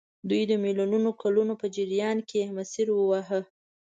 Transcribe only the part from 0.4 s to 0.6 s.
د